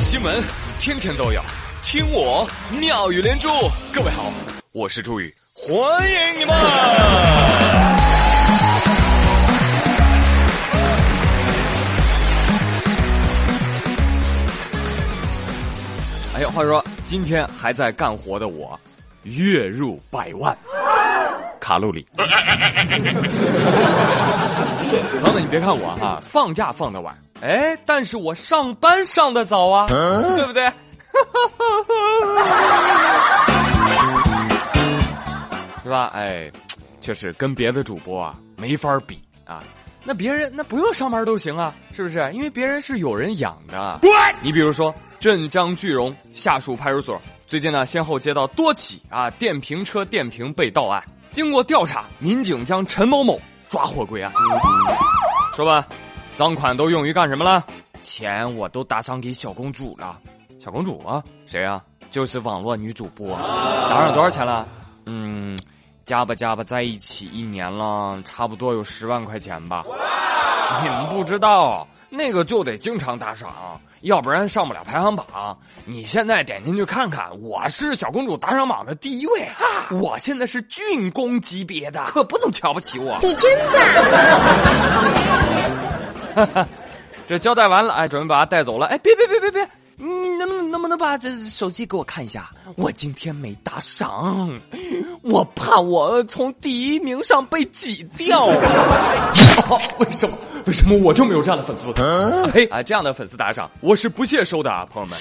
[0.00, 0.42] 新闻
[0.78, 1.40] 天天都有，
[1.82, 3.48] 听我妙语连珠。
[3.92, 4.32] 各位好，
[4.72, 5.78] 我是朱宇，欢
[6.10, 6.54] 迎你们！
[16.34, 18.78] 哎呀，话说今天还在干活的我，
[19.22, 20.56] 月入百万
[21.62, 22.04] 卡路里。
[25.20, 27.16] 朋友们，你别看我哈，放假放的晚。
[27.40, 30.66] 哎，但是我上班上的早啊，对不对？
[35.84, 36.10] 是吧？
[36.14, 36.50] 哎，
[37.00, 39.62] 确实跟别的主播啊没法比啊。
[40.04, 42.28] 那别人那不用上班都行啊，是不是？
[42.34, 44.00] 因为别人是有人养的。
[44.40, 51.00] 你比如说镇江句容下属派出所，最近呢先后接到多起啊电瓶车电瓶被盗案，
[51.32, 54.32] 经过调查，民警将陈某某抓获归案。
[55.54, 55.84] 说吧。
[56.34, 57.62] 赃款都用于干什么了？
[58.00, 60.18] 钱我都打赏给小公主了。
[60.58, 61.82] 小公主啊，谁啊？
[62.10, 63.36] 就是网络女主播。
[63.90, 64.66] 打赏多少钱了？
[65.04, 65.58] 嗯，
[66.06, 69.84] 加吧加吧在一起一年了，差不多有十万块钱吧。
[70.82, 75.26] 你们不知道，那个就得经常打赏，要不然上不了排行榜。
[75.86, 79.48] 你现在点进去看看，我是小公主打赏榜的第一位。
[79.56, 83.16] 哈我现在是郡公级别的，可不能瞧不起我。
[83.22, 83.50] 你真
[86.34, 86.44] 棒！
[86.46, 86.68] 哈哈，
[87.26, 88.88] 这交代完了，哎，准备把他带走了。
[88.88, 92.50] 哎，别别别别别，你能不能能不能把这手机给我看一下？
[92.76, 94.60] 我今天没打赏，
[95.22, 98.44] 我怕我从第一名上被挤掉。
[99.96, 100.36] 为什么？
[100.66, 101.92] 为什么我就没有这样的粉丝？
[102.52, 105.18] 嘿，啊，这样的粉丝打赏，我是不屑收的啊，朋友们。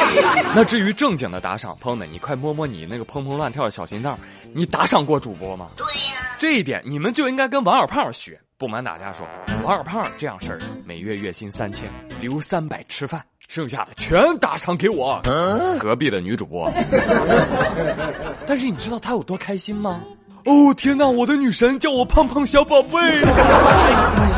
[0.54, 4.18] 那至于正经的打赏，朋友们，你快摸摸你那个砰砰乱跳的小心脏，
[4.52, 5.68] 你打赏过主播吗？
[5.76, 8.38] 对呀，这一点你们就应该跟王小胖学。
[8.58, 9.26] 不瞒大家说，
[9.64, 15.20] 王二胖这样事儿，每月月薪三千，留三百吃饭，剩下的全打赏给我
[15.80, 16.70] 隔壁的女主播。
[18.46, 20.00] 但是你知道他有多开心吗？
[20.44, 22.98] 哦天哪，我的女神叫我胖胖小宝贝，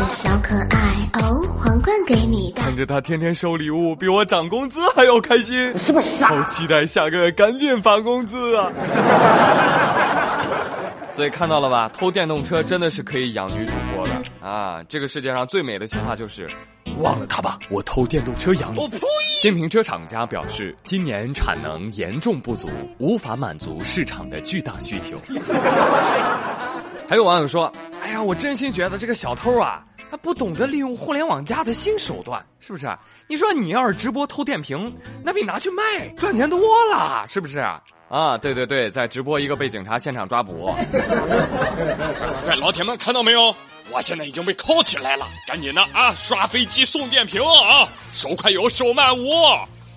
[0.08, 2.62] 小可爱哦，皇冠给你戴。
[2.62, 6.28] 看着他天天收礼物，比我涨工资还要开心，是不是傻？
[6.28, 8.70] 好期待下个月赶紧发工资啊！
[11.12, 14.12] 所以看到了吧，偷电动车真的是可以养女主播的
[14.46, 14.82] 啊！
[14.88, 16.48] 这个世界上最美的情话就是，
[16.98, 18.78] 忘了他吧，我偷电动车养你。
[18.78, 18.98] 我呸！
[19.42, 25.16] 电瓶车厂家表示，今年产能严重不足，无法满足市场的巨大需求。
[27.06, 27.70] 还有网友说，
[28.02, 29.82] 哎呀，我真心觉得这个小偷啊，
[30.14, 32.88] 他不懂得利用互联网加的新手段，是不是？
[33.26, 37.58] 你说你要是直播偷电瓶，那比拿去卖赚钱多了，是不是？
[38.08, 40.66] 啊，对对对，在直播一个被警察现场抓捕。
[40.66, 43.52] 快快快，老铁们看到没有？
[43.90, 46.12] 我现在已经被铐起来了，赶紧的啊！
[46.14, 47.88] 刷飞机送电瓶啊！
[48.12, 49.28] 手快有，手慢无。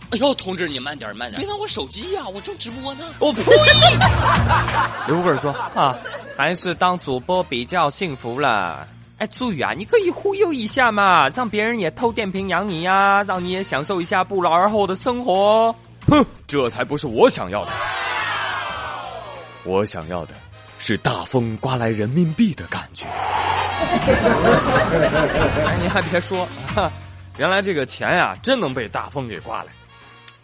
[0.09, 3.05] 哎呦，同志你慢点慢点，别拿我手机呀，我正直播呢。
[3.19, 3.43] 我呸！
[5.05, 5.95] 刘贵说啊，
[6.35, 8.87] 还是当主播比较幸福了。
[9.17, 15.75] 哎，朱宇啊，你可以忽悠一下嘛，让别人也偷电瓶养你呀，让你也享受一下不劳而获的生活。
[16.07, 17.71] 哼，这才不是我想要的。
[19.63, 20.35] 我想要的
[20.77, 23.07] 是大风刮来人民币的感觉。
[25.65, 26.47] 哎，你还别说，
[27.39, 29.71] 原来这个钱呀，真能被大风给刮来。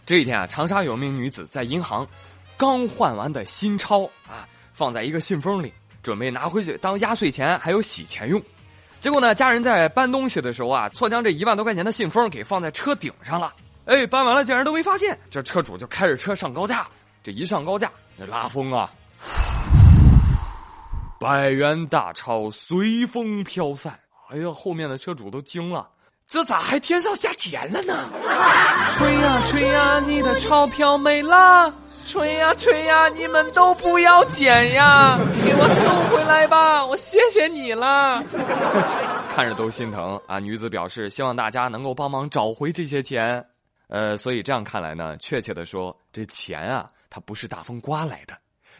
[0.03, 2.07] 这一天啊，长沙有名女子在银行
[2.57, 8.41] 刚换完的新钞啊，放在一个信封里，准备拿回去当压岁钱还有洗钱用。
[9.03, 13.53] 结果呢，家人在搬东西的时候啊，错将这一万多块钱的信封给放在车顶上了。
[13.83, 16.87] 哎，搬完了竟然都没发现，这车主就开着车上高架，
[17.21, 18.89] 这一上高架，那拉风啊。
[21.19, 23.99] 百元大钞随风飘散，
[24.31, 25.85] 哎呀，后面的车主都惊了，
[26.25, 28.09] 这咋还天上下钱了呢？
[28.93, 31.75] 吹呀吹呀，你的钞票没了！
[32.05, 38.23] 吹呀吹呀，你们都不要捡呀，给我送回来吧，我谢谢你了。
[39.35, 40.39] 看着都心疼啊！
[40.39, 43.43] 女子表示希望大家能够帮忙找回这些钱，
[43.87, 48.35] 呃，所以这样看来呢，确切的说，这钱啊，它不是大风刮来的，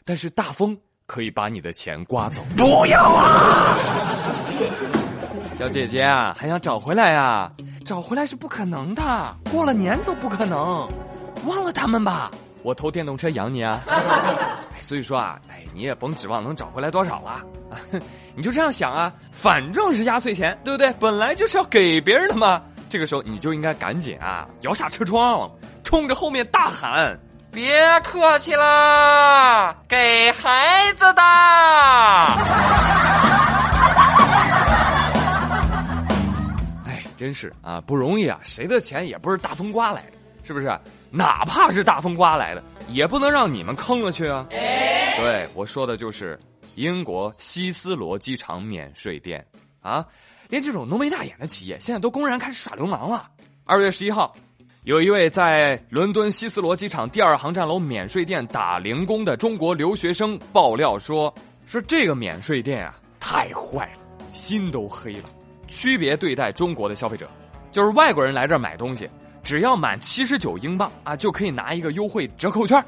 [0.06, 0.78] 但是大风。
[1.06, 2.42] 可以把你的钱刮走？
[2.56, 3.78] 不要啊！
[5.60, 7.52] 小姐姐啊，还想找回来呀？
[7.86, 10.90] 找回来是不可能的，过了年都不可能。
[11.46, 12.31] 忘了他们吧，
[12.63, 13.81] 我偷电动车养你啊！
[14.81, 17.42] 所以说啊，哎，你也甭指望能找回来多少了。
[18.36, 20.92] 你就这样想啊，反正是压岁钱，对不对？
[21.00, 22.62] 本来就是要给别人的嘛。
[22.89, 25.50] 这个时候你就应该赶紧啊，摇下车窗，
[25.83, 27.19] 冲着后面大喊。
[27.51, 27.71] 别
[28.01, 31.21] 客气啦，给孩子的。
[36.86, 38.39] 哎真是啊，不容易啊！
[38.44, 40.68] 谁的钱也不是大风刮来的，是不是？
[41.15, 44.48] 哪怕是大风刮来的，也不能让你们坑了去啊！
[44.50, 46.39] 对，我说的就是
[46.74, 49.45] 英国希斯罗机场免税店
[49.80, 50.04] 啊！
[50.50, 53.30] 连这种浓眉大眼的企业，现在都公然开始耍流氓了。
[53.63, 54.36] 二月十一号，
[54.86, 61.31] 有一位在伦敦希斯罗机场第二航站楼免税店打零工的中国留学生爆料说
[61.68, 65.30] ：“说这个免税店啊，太坏了，心都黑了。
[65.68, 67.30] 区别对待中国的消费者，
[67.71, 69.07] 就是外国人来这儿买东西。”
[69.44, 72.84] 只要满七十九英镑啊，就可以拿一个优惠折扣券，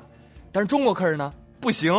[0.52, 1.94] 但是中国客人呢不行，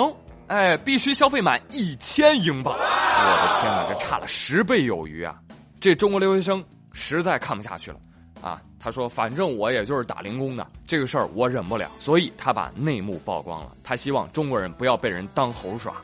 [0.46, 2.74] 哎，必须消费满一千英镑。
[2.74, 5.38] 我的天哪，这差了十倍有余啊！
[5.78, 7.98] 这中国留学生实在看不下去了
[8.40, 15.94] 啊，他说：“反正我也就是打零工的，这个事儿我忍不了。”所以他把内幕曝光了，他希望中国人不要被人当猴耍。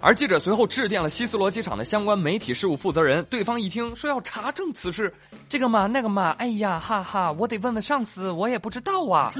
[0.00, 5.12] 而记者随后致电了希斯罗机场的相关媒体事务负责人，对方一听说要查证此事，
[5.48, 9.32] 这个嘛那个嘛，哎呀哈哈，我得问问上司，我也不知道啊。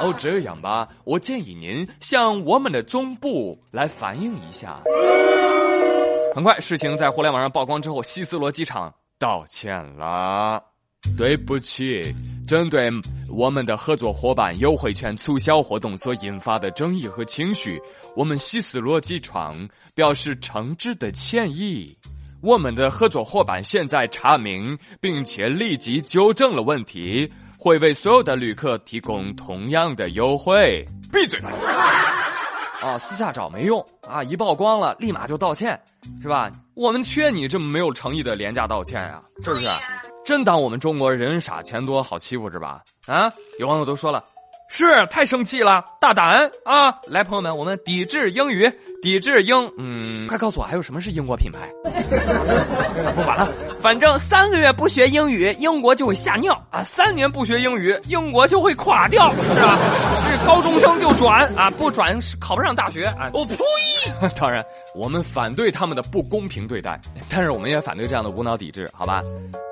[0.00, 4.80] 哦，这样吧，我建议您向我们的总部来反映一下。
[6.34, 10.60] 很快，事情在互联网上曝光之后，希斯罗机场道歉了，
[11.16, 12.14] 对不起。
[12.46, 12.90] 针对
[13.28, 17.80] 我们的合作伙伴优惠券促销活动所引发的争议和情绪，
[18.16, 21.96] 我们希斯罗机场表示诚挚的歉意。
[22.42, 30.84] 我们的合作伙伴现在查明并且立即纠正了问题，会为所有的旅客提供同样的优惠。
[31.12, 31.38] 闭嘴！
[32.80, 34.22] 啊，私下找没用啊！
[34.22, 35.78] 一曝光了，立马就道歉，
[36.22, 36.50] 是吧？
[36.74, 39.68] 我们缺你这么没有诚意的廉价道歉呀，是不是？
[40.24, 42.82] 真当我们中国人傻钱多好欺负是吧？
[43.06, 43.30] 啊！
[43.58, 44.24] 有网友都说了，
[44.72, 46.94] 是太生气了，大胆啊！
[47.08, 48.70] 来，朋友们，我们抵制英语，
[49.02, 51.68] 抵制英，嗯，快告诉我还有什么是英国品牌？
[53.12, 56.84] 不管了，反正三个月不学英语，英国就会吓尿啊！
[56.84, 59.76] 三年不学英语，英国就会垮掉，是吧？
[60.14, 63.28] 是高中生就转啊，不转是考不上大学啊！
[63.34, 63.56] 我呸！
[64.38, 64.64] 当然，
[64.94, 69.20] 我们反对他们的不公平对待，但是我们也反对这样的无脑抵制，好吧？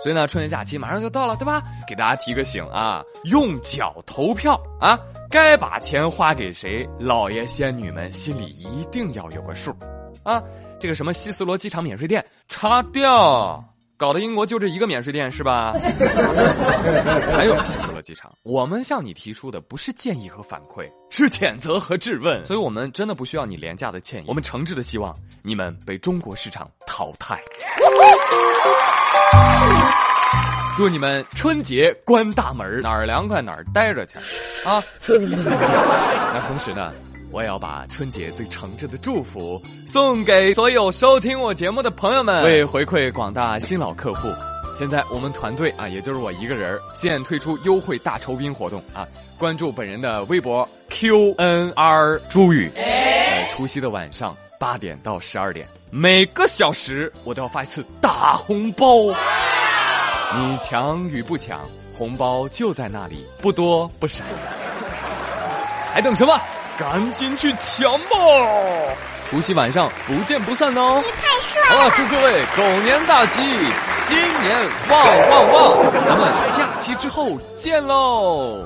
[0.02, 1.62] 所以呢，春节假期马上就到了，对吧？
[1.86, 4.98] 给大家提个醒啊，用脚投票啊，啊
[5.28, 9.76] 该把钱花给谁，老爷仙女们心里一定要有个数
[10.22, 10.42] 啊！
[10.80, 13.62] 这个什么希斯罗机场免税店擦掉。
[13.98, 15.74] 搞得英国就这一个免税店是吧？
[17.36, 22.42] 还有希斯罗机场，我们向你提出的不是建议和反馈，是谴责和质问。
[22.46, 27.38] 所以我们真的不需要你廉价的歉意，我们诚挚的希望你们被中国市场淘汰。
[30.76, 34.16] 祝你们春节关大门，哪儿凉快哪儿待着去
[34.64, 34.82] 啊！
[35.08, 36.92] 那同时呢？
[37.30, 42.42] 我也要把春节最诚挚的祝福送给所有收听我节目的朋友们。
[42.42, 44.32] 为回馈广大新老客户，
[44.74, 49.06] 现在我们团队啊，也就是我一个人，现推出优惠大酬宾活动啊！
[49.36, 58.86] 关注本人的微博 QNR 朱宇，在除夕的晚上八点到十二点，每个小时我都要发一次大红包。
[60.36, 61.60] 你抢与不抢，
[61.96, 64.22] 红包就在那里，不多不少。
[65.92, 66.38] 还等什么？
[66.78, 68.16] 赶紧去抢吧！
[69.28, 71.02] 除夕晚上不见不散哦！
[71.04, 71.82] 你太帅了！
[71.82, 73.40] 好了，祝各位狗年大吉，
[73.96, 74.56] 新年
[74.88, 75.92] 旺旺旺！
[76.06, 78.64] 咱们假期之后见喽！